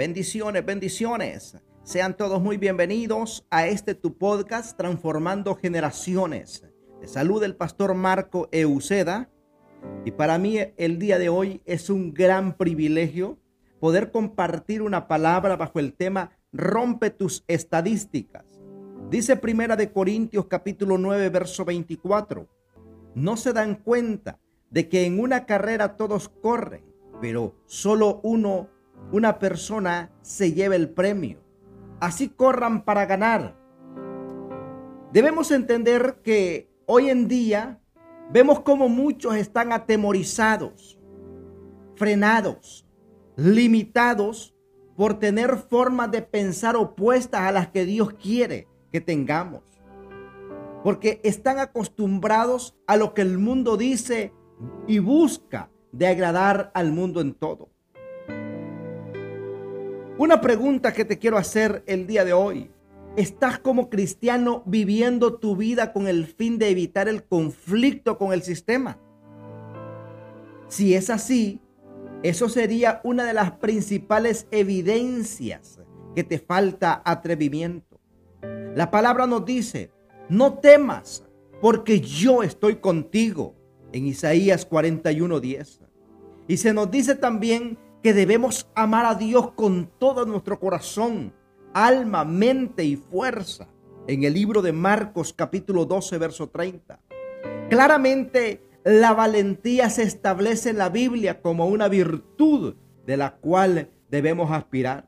Bendiciones, 0.00 0.64
bendiciones. 0.64 1.58
Sean 1.82 2.16
todos 2.16 2.40
muy 2.40 2.56
bienvenidos 2.56 3.46
a 3.50 3.66
este 3.66 3.94
tu 3.94 4.16
podcast 4.16 4.74
Transformando 4.74 5.54
Generaciones. 5.54 6.66
De 7.02 7.06
salud 7.06 7.44
el 7.44 7.54
pastor 7.54 7.92
Marco 7.92 8.48
Euceda. 8.50 9.28
Y 10.06 10.12
para 10.12 10.38
mí 10.38 10.56
el 10.78 10.98
día 10.98 11.18
de 11.18 11.28
hoy 11.28 11.60
es 11.66 11.90
un 11.90 12.14
gran 12.14 12.56
privilegio 12.56 13.38
poder 13.78 14.10
compartir 14.10 14.80
una 14.80 15.06
palabra 15.06 15.56
bajo 15.56 15.78
el 15.78 15.92
tema 15.92 16.30
Rompe 16.50 17.10
tus 17.10 17.44
estadísticas. 17.46 18.46
Dice 19.10 19.36
Primera 19.36 19.76
de 19.76 19.92
Corintios 19.92 20.46
capítulo 20.46 20.96
9 20.96 21.28
verso 21.28 21.66
24. 21.66 22.48
No 23.14 23.36
se 23.36 23.52
dan 23.52 23.74
cuenta 23.74 24.40
de 24.70 24.88
que 24.88 25.04
en 25.04 25.20
una 25.20 25.44
carrera 25.44 25.98
todos 25.98 26.30
corren, 26.30 26.86
pero 27.20 27.54
solo 27.66 28.20
uno 28.22 28.70
una 29.12 29.38
persona 29.38 30.10
se 30.22 30.52
lleve 30.52 30.76
el 30.76 30.90
premio. 30.90 31.38
Así 32.00 32.28
corran 32.28 32.84
para 32.84 33.06
ganar. 33.06 33.56
Debemos 35.12 35.50
entender 35.50 36.20
que 36.22 36.70
hoy 36.86 37.10
en 37.10 37.28
día 37.28 37.80
vemos 38.32 38.60
como 38.60 38.88
muchos 38.88 39.34
están 39.34 39.72
atemorizados, 39.72 40.98
frenados, 41.96 42.86
limitados 43.36 44.54
por 44.96 45.18
tener 45.18 45.56
formas 45.56 46.10
de 46.10 46.22
pensar 46.22 46.76
opuestas 46.76 47.40
a 47.42 47.52
las 47.52 47.68
que 47.68 47.84
Dios 47.84 48.12
quiere 48.14 48.68
que 48.92 49.00
tengamos. 49.00 49.62
Porque 50.84 51.20
están 51.24 51.58
acostumbrados 51.58 52.76
a 52.86 52.96
lo 52.96 53.14
que 53.14 53.22
el 53.22 53.38
mundo 53.38 53.76
dice 53.76 54.32
y 54.86 54.98
busca 54.98 55.70
de 55.92 56.06
agradar 56.06 56.70
al 56.74 56.92
mundo 56.92 57.20
en 57.20 57.34
todo. 57.34 57.70
Una 60.20 60.42
pregunta 60.42 60.92
que 60.92 61.06
te 61.06 61.18
quiero 61.18 61.38
hacer 61.38 61.82
el 61.86 62.06
día 62.06 62.26
de 62.26 62.34
hoy. 62.34 62.70
¿Estás 63.16 63.58
como 63.58 63.88
cristiano 63.88 64.62
viviendo 64.66 65.38
tu 65.38 65.56
vida 65.56 65.94
con 65.94 66.06
el 66.08 66.26
fin 66.26 66.58
de 66.58 66.68
evitar 66.68 67.08
el 67.08 67.24
conflicto 67.24 68.18
con 68.18 68.34
el 68.34 68.42
sistema? 68.42 68.98
Si 70.68 70.94
es 70.94 71.08
así, 71.08 71.62
eso 72.22 72.50
sería 72.50 73.00
una 73.02 73.24
de 73.24 73.32
las 73.32 73.52
principales 73.52 74.46
evidencias 74.50 75.80
que 76.14 76.22
te 76.22 76.38
falta 76.38 77.00
atrevimiento. 77.06 77.98
La 78.76 78.90
palabra 78.90 79.26
nos 79.26 79.46
dice, 79.46 79.90
no 80.28 80.58
temas, 80.58 81.24
porque 81.62 82.02
yo 82.02 82.42
estoy 82.42 82.76
contigo, 82.76 83.54
en 83.90 84.06
Isaías 84.06 84.68
41:10. 84.68 85.80
Y 86.46 86.58
se 86.58 86.74
nos 86.74 86.90
dice 86.90 87.14
también 87.14 87.78
que 88.02 88.14
debemos 88.14 88.68
amar 88.74 89.06
a 89.06 89.14
Dios 89.14 89.52
con 89.52 89.90
todo 89.98 90.24
nuestro 90.24 90.58
corazón, 90.58 91.32
alma, 91.74 92.24
mente 92.24 92.84
y 92.84 92.96
fuerza. 92.96 93.68
En 94.06 94.24
el 94.24 94.34
libro 94.34 94.62
de 94.62 94.72
Marcos 94.72 95.32
capítulo 95.32 95.84
12, 95.84 96.18
verso 96.18 96.48
30. 96.48 96.98
Claramente 97.68 98.62
la 98.84 99.12
valentía 99.12 99.90
se 99.90 100.02
establece 100.02 100.70
en 100.70 100.78
la 100.78 100.88
Biblia 100.88 101.42
como 101.42 101.66
una 101.66 101.88
virtud 101.88 102.76
de 103.06 103.16
la 103.16 103.36
cual 103.36 103.90
debemos 104.10 104.50
aspirar. 104.50 105.06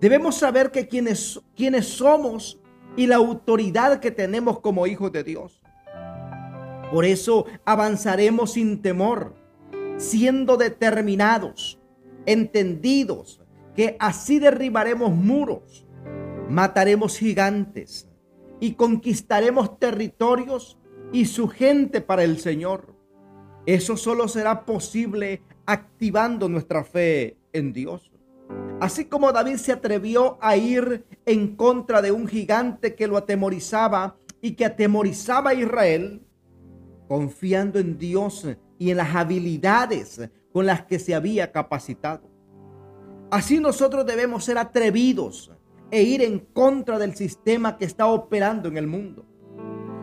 Debemos 0.00 0.36
saber 0.36 0.70
que 0.70 0.86
quienes, 0.86 1.40
quienes 1.56 1.86
somos 1.88 2.60
y 2.96 3.06
la 3.06 3.16
autoridad 3.16 3.98
que 3.98 4.12
tenemos 4.12 4.60
como 4.60 4.86
hijos 4.86 5.10
de 5.10 5.24
Dios. 5.24 5.60
Por 6.92 7.04
eso 7.04 7.46
avanzaremos 7.64 8.52
sin 8.52 8.80
temor, 8.80 9.34
siendo 9.96 10.56
determinados, 10.56 11.77
entendidos 12.28 13.40
que 13.74 13.96
así 13.98 14.38
derribaremos 14.38 15.12
muros, 15.14 15.86
mataremos 16.48 17.16
gigantes 17.16 18.08
y 18.60 18.74
conquistaremos 18.74 19.78
territorios 19.78 20.78
y 21.10 21.24
su 21.24 21.48
gente 21.48 22.00
para 22.00 22.24
el 22.24 22.38
Señor. 22.38 22.94
Eso 23.64 23.96
solo 23.96 24.28
será 24.28 24.66
posible 24.66 25.42
activando 25.64 26.48
nuestra 26.48 26.84
fe 26.84 27.38
en 27.52 27.72
Dios. 27.72 28.12
Así 28.80 29.06
como 29.06 29.32
David 29.32 29.56
se 29.56 29.72
atrevió 29.72 30.38
a 30.40 30.56
ir 30.56 31.04
en 31.24 31.56
contra 31.56 32.02
de 32.02 32.12
un 32.12 32.26
gigante 32.26 32.94
que 32.94 33.06
lo 33.06 33.16
atemorizaba 33.16 34.16
y 34.42 34.52
que 34.52 34.66
atemorizaba 34.66 35.50
a 35.50 35.54
Israel, 35.54 36.22
confiando 37.08 37.78
en 37.78 37.98
Dios 37.98 38.46
y 38.78 38.90
en 38.90 38.98
las 38.98 39.14
habilidades 39.14 40.20
con 40.58 40.66
las 40.66 40.82
que 40.86 40.98
se 40.98 41.14
había 41.14 41.52
capacitado. 41.52 42.28
Así 43.30 43.60
nosotros 43.60 44.04
debemos 44.04 44.44
ser 44.44 44.58
atrevidos 44.58 45.52
e 45.92 46.02
ir 46.02 46.20
en 46.20 46.40
contra 46.40 46.98
del 46.98 47.14
sistema 47.14 47.78
que 47.78 47.84
está 47.84 48.08
operando 48.08 48.66
en 48.66 48.76
el 48.76 48.88
mundo. 48.88 49.24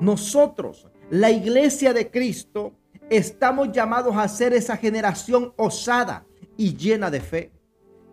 Nosotros, 0.00 0.86
la 1.10 1.32
iglesia 1.32 1.92
de 1.92 2.12
Cristo, 2.12 2.74
estamos 3.10 3.72
llamados 3.72 4.16
a 4.16 4.28
ser 4.28 4.52
esa 4.52 4.76
generación 4.76 5.52
osada 5.56 6.24
y 6.56 6.76
llena 6.76 7.10
de 7.10 7.20
fe, 7.20 7.50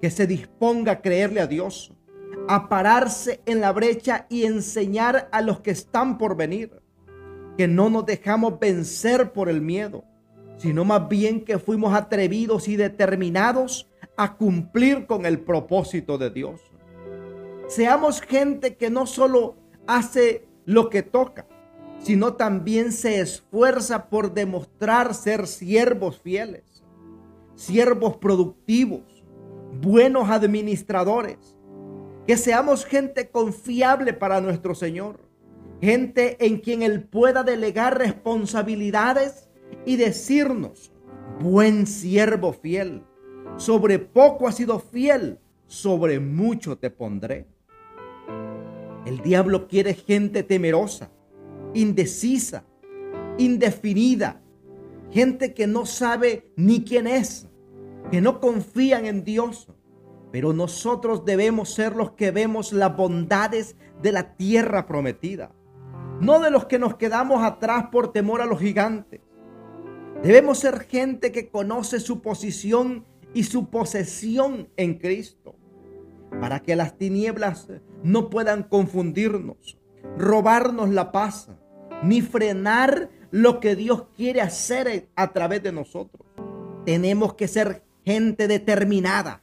que 0.00 0.08
se 0.08 0.28
disponga 0.28 0.92
a 0.92 1.00
creerle 1.00 1.40
a 1.40 1.48
Dios, 1.48 1.92
a 2.46 2.68
pararse 2.68 3.40
en 3.44 3.60
la 3.60 3.72
brecha 3.72 4.26
y 4.28 4.44
enseñar 4.44 5.28
a 5.32 5.42
los 5.42 5.62
que 5.62 5.72
están 5.72 6.16
por 6.16 6.36
venir, 6.36 6.80
que 7.58 7.66
no 7.66 7.90
nos 7.90 8.06
dejamos 8.06 8.60
vencer 8.60 9.32
por 9.32 9.48
el 9.48 9.60
miedo, 9.60 10.04
sino 10.60 10.84
más 10.84 11.08
bien 11.08 11.42
que 11.42 11.58
fuimos 11.58 11.94
atrevidos 11.94 12.68
y 12.68 12.76
determinados 12.76 13.88
a 14.14 14.36
cumplir 14.36 15.06
con 15.06 15.24
el 15.24 15.40
propósito 15.40 16.18
de 16.18 16.28
Dios. 16.28 16.60
Seamos 17.66 18.20
gente 18.20 18.76
que 18.76 18.90
no 18.90 19.06
solo 19.06 19.56
hace 19.86 20.46
lo 20.66 20.90
que 20.90 21.02
toca, 21.02 21.46
sino 21.98 22.34
también 22.34 22.92
se 22.92 23.20
esfuerza 23.20 24.10
por 24.10 24.34
demostrar 24.34 25.14
ser 25.14 25.46
siervos 25.46 26.20
fieles, 26.20 26.84
siervos 27.54 28.18
productivos, 28.18 29.24
buenos 29.80 30.28
administradores, 30.28 31.56
que 32.26 32.36
seamos 32.36 32.84
gente 32.84 33.30
confiable 33.30 34.12
para 34.12 34.42
nuestro 34.42 34.74
Señor, 34.74 35.20
gente 35.80 36.36
en 36.44 36.58
quien 36.58 36.82
Él 36.82 37.04
pueda 37.04 37.44
delegar 37.44 37.96
responsabilidades 37.96 39.49
y 39.86 39.96
decirnos, 39.96 40.92
buen 41.40 41.86
siervo 41.86 42.52
fiel, 42.52 43.04
sobre 43.56 43.98
poco 43.98 44.48
has 44.48 44.56
sido 44.56 44.78
fiel, 44.78 45.38
sobre 45.66 46.20
mucho 46.20 46.78
te 46.78 46.90
pondré. 46.90 47.46
El 49.06 49.20
diablo 49.22 49.66
quiere 49.66 49.94
gente 49.94 50.42
temerosa, 50.42 51.10
indecisa, 51.74 52.64
indefinida, 53.38 54.42
gente 55.10 55.54
que 55.54 55.66
no 55.66 55.86
sabe 55.86 56.52
ni 56.56 56.84
quién 56.84 57.06
es, 57.06 57.48
que 58.10 58.20
no 58.20 58.40
confían 58.40 59.06
en 59.06 59.24
Dios. 59.24 59.68
Pero 60.32 60.52
nosotros 60.52 61.24
debemos 61.24 61.70
ser 61.70 61.96
los 61.96 62.12
que 62.12 62.30
vemos 62.30 62.72
las 62.72 62.96
bondades 62.96 63.76
de 64.00 64.12
la 64.12 64.36
tierra 64.36 64.86
prometida, 64.86 65.52
no 66.20 66.40
de 66.40 66.50
los 66.50 66.66
que 66.66 66.78
nos 66.78 66.96
quedamos 66.96 67.42
atrás 67.42 67.86
por 67.90 68.12
temor 68.12 68.40
a 68.40 68.46
los 68.46 68.60
gigantes. 68.60 69.20
Debemos 70.22 70.58
ser 70.58 70.80
gente 70.80 71.32
que 71.32 71.48
conoce 71.48 71.98
su 71.98 72.20
posición 72.20 73.06
y 73.32 73.44
su 73.44 73.70
posesión 73.70 74.68
en 74.76 74.98
Cristo, 74.98 75.56
para 76.40 76.60
que 76.60 76.76
las 76.76 76.98
tinieblas 76.98 77.68
no 78.02 78.28
puedan 78.28 78.64
confundirnos, 78.64 79.78
robarnos 80.18 80.90
la 80.90 81.10
paz, 81.10 81.48
ni 82.02 82.20
frenar 82.20 83.08
lo 83.30 83.60
que 83.60 83.76
Dios 83.76 84.08
quiere 84.14 84.42
hacer 84.42 85.08
a 85.16 85.32
través 85.32 85.62
de 85.62 85.72
nosotros. 85.72 86.26
Tenemos 86.84 87.32
que 87.34 87.48
ser 87.48 87.82
gente 88.04 88.46
determinada 88.46 89.42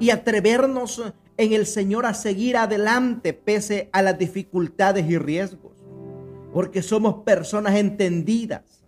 y 0.00 0.10
atrevernos 0.10 1.02
en 1.36 1.52
el 1.52 1.66
Señor 1.66 2.04
a 2.04 2.14
seguir 2.14 2.56
adelante 2.56 3.32
pese 3.32 3.88
a 3.92 4.02
las 4.02 4.18
dificultades 4.18 5.08
y 5.08 5.18
riesgos, 5.18 5.84
porque 6.52 6.82
somos 6.82 7.22
personas 7.22 7.76
entendidas 7.76 8.79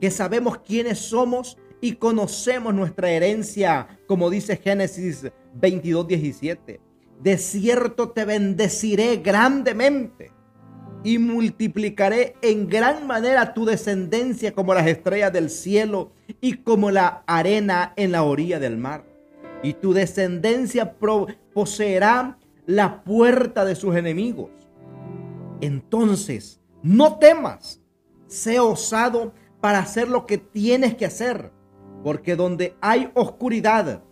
que 0.00 0.10
sabemos 0.10 0.58
quiénes 0.58 0.98
somos 0.98 1.58
y 1.80 1.96
conocemos 1.96 2.74
nuestra 2.74 3.10
herencia, 3.10 3.98
como 4.06 4.30
dice 4.30 4.56
Génesis 4.56 5.30
22, 5.54 6.08
17. 6.08 6.80
De 7.20 7.38
cierto 7.38 8.10
te 8.10 8.24
bendeciré 8.24 9.18
grandemente 9.18 10.32
y 11.04 11.18
multiplicaré 11.18 12.34
en 12.40 12.66
gran 12.66 13.06
manera 13.06 13.52
tu 13.52 13.66
descendencia 13.66 14.52
como 14.52 14.72
las 14.72 14.86
estrellas 14.86 15.32
del 15.32 15.50
cielo 15.50 16.12
y 16.40 16.54
como 16.54 16.90
la 16.90 17.22
arena 17.26 17.92
en 17.96 18.12
la 18.12 18.22
orilla 18.22 18.58
del 18.58 18.78
mar. 18.78 19.04
Y 19.62 19.74
tu 19.74 19.92
descendencia 19.92 20.96
poseerá 21.52 22.38
la 22.66 23.04
puerta 23.04 23.64
de 23.66 23.74
sus 23.74 23.94
enemigos. 23.94 24.50
Entonces, 25.60 26.60
no 26.82 27.18
temas, 27.18 27.80
sé 28.26 28.58
osado 28.58 29.34
para 29.64 29.78
hacer 29.78 30.10
lo 30.10 30.26
que 30.26 30.36
tienes 30.36 30.94
que 30.94 31.06
hacer. 31.06 31.50
Porque 32.02 32.36
donde 32.36 32.76
hay 32.82 33.10
oscuridad, 33.14 34.02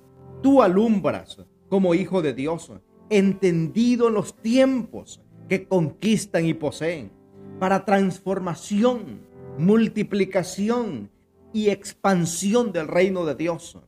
tú 0.43 0.63
alumbras 0.63 1.45
como 1.69 1.93
hijo 1.95 2.23
de 2.23 2.33
Dios, 2.33 2.73
entendido 3.11 4.09
en 4.09 4.15
los 4.15 4.35
tiempos 4.35 5.21
que 5.51 5.69
conquistan 5.69 6.47
y 6.47 6.55
poseen, 6.55 7.13
para 7.61 7.85
transformación, 7.85 9.27
multiplicación 9.59 11.11
y 11.53 11.69
expansión 11.69 12.73
del 12.73 12.89
reino 12.89 13.27
de 13.27 13.35
Dios, 13.35 13.79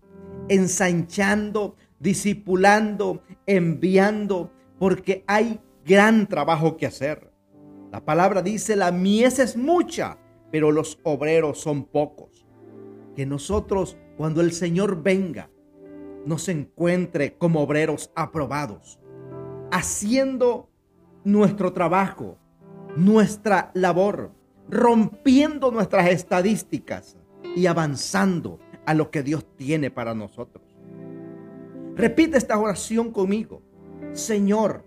ensanchando, 0.50 1.76
discipulando, 1.98 3.22
enviando, 3.46 4.52
porque 4.78 5.24
hay 5.26 5.58
gran 5.82 6.26
trabajo 6.26 6.76
que 6.76 6.84
hacer. 6.84 7.32
La 7.90 8.04
palabra 8.04 8.42
dice, 8.42 8.76
la 8.76 8.92
mies 8.92 9.38
es 9.38 9.56
mucha, 9.56 10.18
pero 10.54 10.70
los 10.70 11.00
obreros 11.02 11.58
son 11.58 11.82
pocos. 11.82 12.46
Que 13.16 13.26
nosotros, 13.26 13.98
cuando 14.16 14.40
el 14.40 14.52
Señor 14.52 15.02
venga, 15.02 15.50
nos 16.26 16.48
encuentre 16.48 17.36
como 17.36 17.60
obreros 17.60 18.12
aprobados, 18.14 19.00
haciendo 19.72 20.70
nuestro 21.24 21.72
trabajo, 21.72 22.38
nuestra 22.94 23.72
labor, 23.74 24.30
rompiendo 24.70 25.72
nuestras 25.72 26.10
estadísticas 26.10 27.16
y 27.56 27.66
avanzando 27.66 28.60
a 28.86 28.94
lo 28.94 29.10
que 29.10 29.24
Dios 29.24 29.44
tiene 29.56 29.90
para 29.90 30.14
nosotros. 30.14 30.62
Repite 31.96 32.38
esta 32.38 32.56
oración 32.56 33.10
conmigo. 33.10 33.60
Señor, 34.12 34.84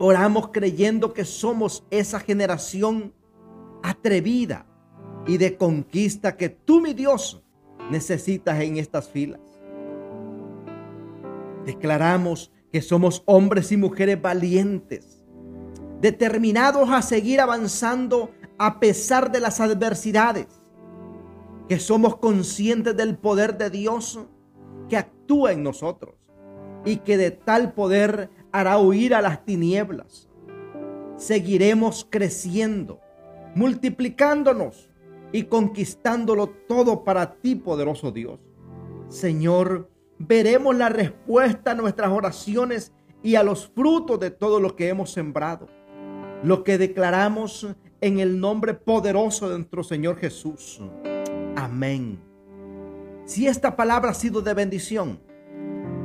oramos 0.00 0.48
creyendo 0.48 1.14
que 1.14 1.24
somos 1.24 1.86
esa 1.92 2.18
generación 2.18 3.14
atrevida 3.82 4.66
y 5.26 5.36
de 5.36 5.56
conquista 5.56 6.36
que 6.36 6.48
tú, 6.48 6.80
mi 6.80 6.94
Dios, 6.94 7.42
necesitas 7.90 8.60
en 8.60 8.76
estas 8.76 9.08
filas. 9.08 9.40
Declaramos 11.64 12.52
que 12.72 12.82
somos 12.82 13.22
hombres 13.26 13.72
y 13.72 13.76
mujeres 13.76 14.20
valientes, 14.20 15.24
determinados 16.00 16.88
a 16.90 17.02
seguir 17.02 17.40
avanzando 17.40 18.30
a 18.58 18.80
pesar 18.80 19.32
de 19.32 19.40
las 19.40 19.60
adversidades, 19.60 20.46
que 21.68 21.78
somos 21.78 22.16
conscientes 22.16 22.96
del 22.96 23.16
poder 23.16 23.56
de 23.56 23.70
Dios 23.70 24.18
que 24.88 24.96
actúa 24.96 25.52
en 25.52 25.62
nosotros 25.62 26.16
y 26.84 26.96
que 26.96 27.16
de 27.16 27.30
tal 27.30 27.72
poder 27.72 28.30
hará 28.52 28.78
huir 28.78 29.14
a 29.14 29.22
las 29.22 29.44
tinieblas. 29.44 30.28
Seguiremos 31.16 32.06
creciendo, 32.08 33.00
multiplicándonos 33.54 34.90
y 35.32 35.44
conquistándolo 35.44 36.48
todo 36.68 37.04
para 37.04 37.34
ti, 37.34 37.54
poderoso 37.54 38.10
Dios. 38.12 38.40
Señor, 39.08 39.90
veremos 40.18 40.76
la 40.76 40.88
respuesta 40.88 41.72
a 41.72 41.74
nuestras 41.74 42.10
oraciones 42.10 42.92
y 43.22 43.34
a 43.34 43.42
los 43.42 43.68
frutos 43.68 44.18
de 44.20 44.30
todo 44.30 44.60
lo 44.60 44.76
que 44.76 44.88
hemos 44.88 45.10
sembrado. 45.10 45.68
Lo 46.42 46.64
que 46.64 46.78
declaramos 46.78 47.66
en 48.00 48.18
el 48.18 48.40
nombre 48.40 48.74
poderoso 48.74 49.48
de 49.50 49.56
nuestro 49.56 49.82
Señor 49.84 50.16
Jesús. 50.16 50.80
Amén. 51.56 52.18
Si 53.26 53.46
esta 53.46 53.76
palabra 53.76 54.10
ha 54.10 54.14
sido 54.14 54.40
de 54.40 54.54
bendición, 54.54 55.20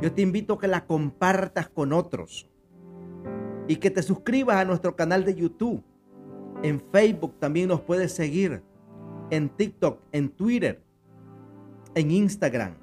yo 0.02 0.12
te 0.12 0.22
invito 0.22 0.54
a 0.54 0.58
que 0.58 0.68
la 0.68 0.86
compartas 0.86 1.68
con 1.68 1.92
otros 1.92 2.48
y 3.66 3.76
que 3.76 3.90
te 3.90 4.02
suscribas 4.02 4.56
a 4.56 4.64
nuestro 4.64 4.94
canal 4.94 5.24
de 5.24 5.34
YouTube. 5.34 5.82
En 6.62 6.80
Facebook 6.92 7.38
también 7.38 7.68
nos 7.68 7.80
puedes 7.80 8.12
seguir. 8.12 8.62
En 9.30 9.48
TikTok, 9.48 10.00
en 10.12 10.28
Twitter, 10.30 10.82
en 11.94 12.10
Instagram 12.10 12.74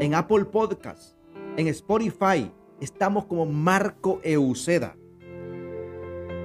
en 0.00 0.14
Apple 0.14 0.46
Podcast, 0.46 1.14
en 1.58 1.68
Spotify. 1.68 2.50
Estamos 2.80 3.26
como 3.26 3.44
Marco 3.44 4.18
Euceda. 4.24 4.96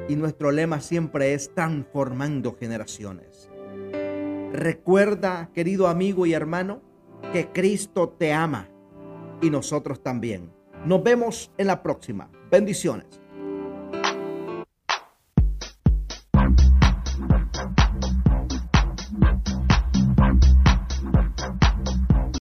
Y 0.09 0.15
nuestro 0.17 0.51
lema 0.51 0.81
siempre 0.81 1.33
es 1.33 1.53
transformando 1.55 2.55
generaciones. 2.59 3.49
Recuerda, 4.51 5.49
querido 5.53 5.87
amigo 5.87 6.25
y 6.25 6.33
hermano, 6.33 6.81
que 7.31 7.47
Cristo 7.47 8.09
te 8.09 8.33
ama 8.33 8.67
y 9.41 9.49
nosotros 9.49 10.03
también. 10.03 10.51
Nos 10.85 11.01
vemos 11.01 11.51
en 11.57 11.67
la 11.67 11.81
próxima. 11.81 12.29
Bendiciones. 12.51 13.21